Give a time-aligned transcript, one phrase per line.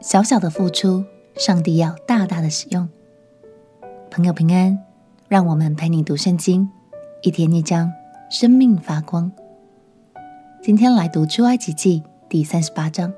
[0.00, 2.88] 小小的付出，上帝要大大的使用。
[4.10, 4.78] 朋友平安，
[5.28, 6.66] 让我们陪你读圣经，
[7.22, 7.92] 一天一章，
[8.30, 9.30] 生命发光。
[10.62, 13.12] 今天来读出埃及记第三十八章。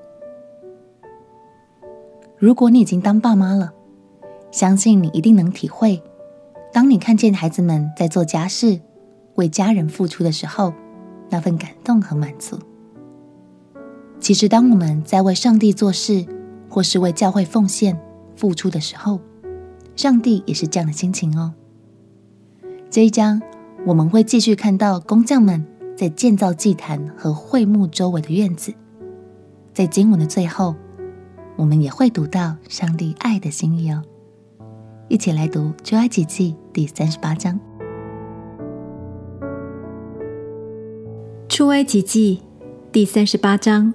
[2.37, 3.73] 如果你已经当爸妈了，
[4.51, 6.03] 相信你一定能体会，
[6.73, 8.81] 当你看见孩子们在做家事，
[9.37, 10.75] 为家人付出的时候，
[11.31, 12.59] 那份感动和满足。
[14.19, 16.27] 其实，当我们在为上帝做事，
[16.73, 18.01] 或是为教会奉献、
[18.35, 19.21] 付出的时候，
[19.95, 21.53] 上帝也是这样的心情哦。
[22.89, 23.43] 这一章
[23.85, 25.63] 我们会继续看到工匠们
[25.95, 28.73] 在建造祭坛和会幕周围的院子。
[29.75, 30.75] 在经文的最后，
[31.57, 34.03] 我们也会读到上帝爱的心意哦。
[35.09, 37.61] 一起来读《出埃及记》第三十八章。
[41.51, 42.41] 出埃及记
[42.91, 43.93] 第三十八章，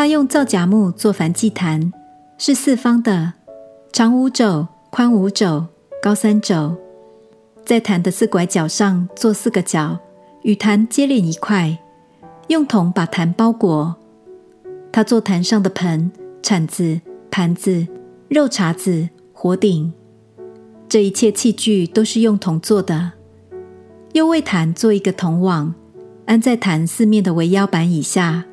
[0.00, 1.92] 他用皂荚木做燔祭坛，
[2.38, 3.34] 是四方的，
[3.92, 5.66] 长五肘，宽五肘，
[6.02, 6.74] 高三肘。
[7.66, 9.98] 在坛的四拐角上做四个角，
[10.40, 11.78] 与坛接连一块，
[12.48, 13.94] 用铜把坛包裹。
[14.90, 16.10] 他做坛上的盆、
[16.42, 17.86] 铲子、盘子、
[18.30, 19.92] 肉叉子、火鼎，
[20.88, 23.12] 这一切器具都是用铜做的。
[24.14, 25.74] 又为坛做一个铜网，
[26.24, 28.46] 安在坛四面的围腰板以下，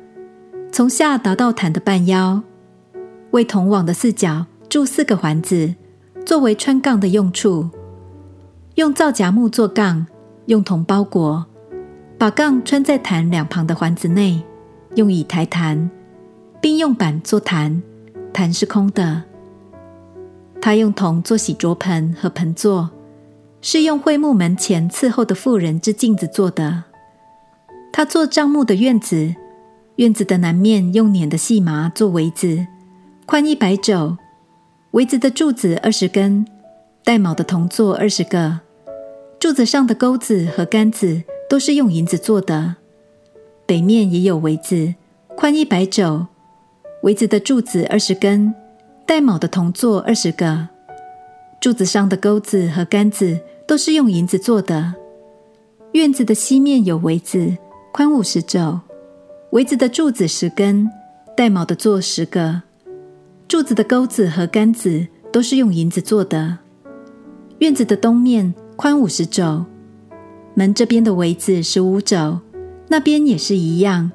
[0.70, 2.42] 从下达到坛的半腰。
[3.30, 5.74] 为铜网的四角铸四个环子，
[6.24, 7.68] 作为穿杠的用处。
[8.76, 10.06] 用皂荚木做杠，
[10.46, 11.46] 用铜包裹，
[12.16, 14.42] 把杠穿在坛两旁的环子内，
[14.94, 15.90] 用以抬坛，
[16.60, 17.82] 并用板做坛，
[18.32, 19.24] 坛是空的。
[20.60, 22.90] 他用铜做洗濯盆和盆座。
[23.60, 26.84] 是用会幕门前伺候的妇人之镜子做的。
[27.92, 29.34] 他做帐幕的院子，
[29.98, 32.64] 院子的南面用捻的细麻做围子，
[33.26, 34.16] 宽一百肘，
[34.92, 36.46] 围子的柱子二十根，
[37.02, 38.60] 带卯的铜座二十个，
[39.40, 42.76] 柱子上的钩子和杆子都是用银子做的。
[43.66, 44.94] 北面也有围子，
[45.36, 46.28] 宽一百肘，
[47.02, 48.54] 围子的柱子二十根，
[49.04, 50.68] 带卯的铜座二十个。
[51.60, 54.94] 柱子上的钩子和杆子都是用银子做的。
[55.90, 57.58] 院子的西面有围子，
[57.92, 58.78] 宽五十肘，
[59.52, 60.90] 围子的柱子十根，
[61.34, 62.60] 带卯的座十个。
[63.48, 66.58] 柱子的钩子和杆子都是用银子做的。
[67.60, 69.64] 院子的东面宽五十肘，
[70.52, 72.40] 门这边的围子十五肘，
[72.88, 74.12] 那边也是一样。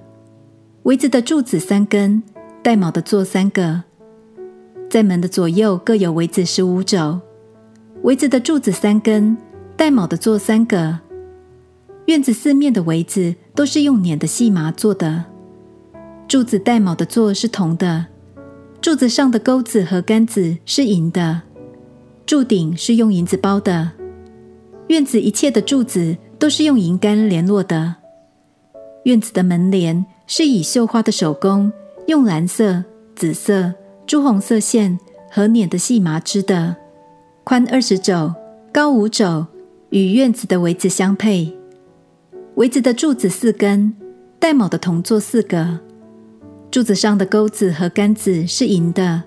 [0.84, 2.22] 围子的柱子三根，
[2.62, 3.82] 带卯的座三个，
[4.88, 7.20] 在门的左右各有围子十五肘。
[8.04, 9.36] 围子的柱子三根，
[9.76, 11.00] 带卯的座三个。
[12.06, 15.26] 院子四面的围子都是用捻的细麻做的。
[16.28, 18.08] 柱子带卯的座是铜的，
[18.82, 21.42] 柱子上的钩子和杆子是银的。
[22.26, 23.92] 柱顶是用银子包的。
[24.88, 27.96] 院子一切的柱子都是用银杆联络的。
[29.04, 31.72] 院子的门帘是以绣花的手工，
[32.08, 32.84] 用蓝色、
[33.16, 33.74] 紫色、
[34.06, 35.00] 朱红色线
[35.32, 36.76] 和捻的细麻织的。
[37.44, 38.34] 宽二十肘，
[38.74, 39.46] 高五肘，
[39.90, 41.54] 与院子的围子相配。
[42.56, 43.96] 围子的柱子四根，
[44.38, 45.80] 带卯的铜座四个。
[46.70, 49.24] 柱子上的钩子和杆子是银的，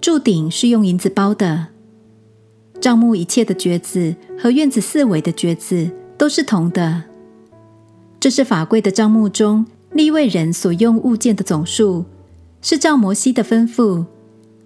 [0.00, 1.68] 柱顶是用银子包的。
[2.80, 5.88] 帐幕一切的橛子和院子四围的橛子
[6.18, 7.04] 都是铜的。
[8.18, 12.04] 这是法柜的帐幕中立位人所用物件的总数，
[12.60, 14.04] 是照摩西的吩咐。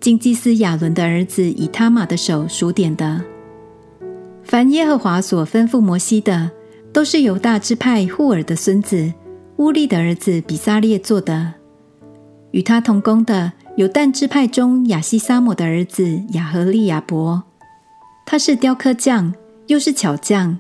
[0.01, 3.23] 经祭司亚伦的儿子以他玛的手数点的，
[4.43, 6.51] 凡耶和华所吩咐摩西的，
[6.95, 9.13] 都是犹大支派户尔的孙子
[9.57, 11.55] 乌利的儿子比撒列做的。
[12.53, 17.43] 与他同工的有但支派中亚西撒抹的儿子亚和利亚伯，
[18.25, 19.35] 他是雕刻匠，
[19.67, 20.57] 又是巧匠，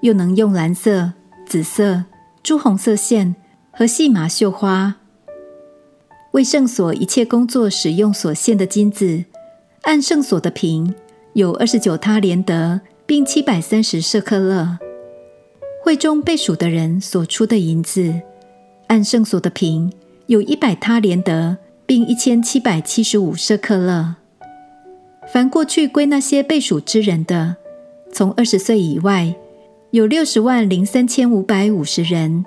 [0.00, 1.12] 又能用蓝色、
[1.46, 2.02] 紫色、
[2.42, 3.36] 朱红色线
[3.70, 4.96] 和细麻绣花。
[6.32, 9.24] 为圣所一切工作使用所献的金子，
[9.82, 10.92] 按圣所的平
[11.34, 14.78] 有二十九他连得，并七百三十舍克勒。
[15.88, 18.12] 会中被数的人所出的银子，
[18.88, 19.90] 按圣所的平
[20.26, 21.56] 有一百他连得，
[21.86, 24.16] 并一千七百七十五舍克勒。
[25.32, 27.56] 凡过去归那些被数之人的，
[28.12, 29.34] 从二十岁以外，
[29.90, 32.44] 有六十万零三千五百五十人，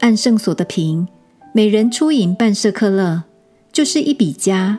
[0.00, 1.06] 按圣所的平。
[1.52, 3.24] 每人出银半舍克勒，
[3.70, 4.78] 就是一笔加。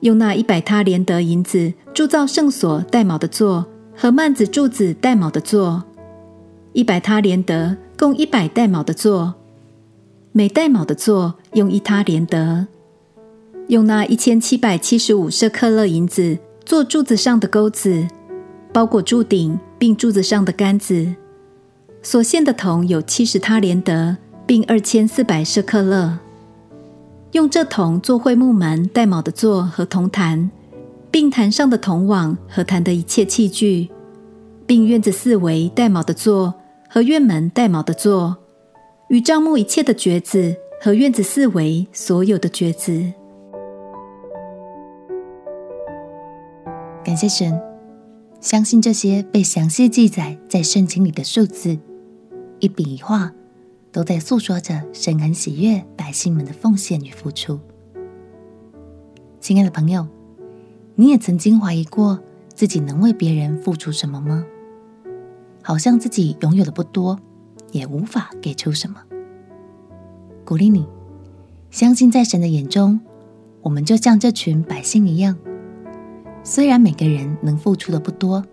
[0.00, 5.84] 用那一百他连得银子铸造圣所带卯的座和幔子柱子带卯的座，
[6.76, 9.34] 一百他连得共一百带卯的座。
[10.32, 12.66] 每带卯的座用一他连得。
[13.68, 16.36] 用那一千七百七十五舍克勒银子
[16.66, 18.06] 做柱子上的钩子，
[18.74, 21.14] 包裹柱顶，并柱子上的杆子。
[22.02, 26.18] 所献的铜有七十他连得，并二千四百舍克勒。
[27.32, 30.50] 用这铜做会幕门带卯的座和铜坛，
[31.10, 33.88] 并坛上的铜网和坛的一切器具，
[34.66, 36.52] 并院子四围带卯的座
[36.88, 38.36] 和院门带卯的座，
[39.08, 43.12] 与帐幕一切的橛子和院子四围所有的橛子。
[47.04, 47.60] 感谢神，
[48.40, 51.78] 相信这些被详细记载在圣经里的数字，
[52.60, 53.32] 一笔一画，
[53.92, 57.60] 都在诉说着神很喜悦百姓们的奉献与付出。
[59.40, 60.06] 亲爱的朋友，
[60.94, 62.20] 你也曾经怀疑过
[62.54, 64.44] 自己能为别人付出什么吗？
[65.66, 67.18] 好像自己拥有的不多，
[67.72, 69.02] 也无法给出什么。
[70.44, 70.86] 鼓励你，
[71.72, 73.00] 相信在神的眼中，
[73.62, 75.36] 我们就像这群百姓一样。
[76.44, 78.44] 虽然每个人能付出的不多，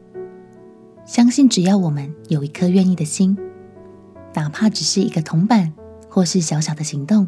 [1.05, 3.37] 相信只要我们有一颗愿意的心，
[4.33, 5.71] 哪怕只是一个铜板
[6.09, 7.27] 或是小小的行动，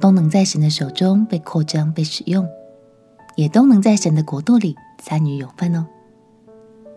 [0.00, 2.48] 都能在神的手中被扩张、被使用，
[3.36, 5.86] 也都能在神的国度里参与有份哦。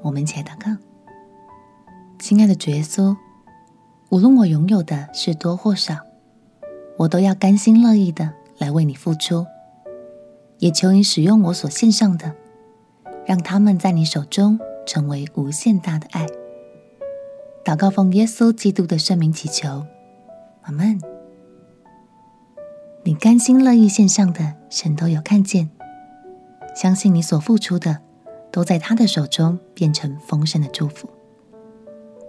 [0.01, 0.81] 我们一起来祷告：
[2.19, 3.15] 亲爱的主耶稣，
[4.09, 5.95] 无论我拥有的是多或少，
[6.97, 9.45] 我都要甘心乐意的来为你付出，
[10.57, 12.35] 也求你使用我所献上的。
[13.25, 16.25] 让他们在你手中成为无限大的爱。
[17.63, 19.85] 祷告奉耶稣基督的圣名祈求，
[20.63, 20.99] 阿门。
[23.03, 25.69] 你甘心乐意献上的，神都有看见。
[26.75, 27.99] 相信你所付出的，
[28.51, 31.09] 都在他的手中变成丰盛的祝福。